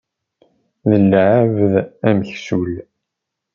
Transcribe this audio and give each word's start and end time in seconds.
D 0.89 0.91
lεebd 1.09 1.73
ameksul. 2.09 2.71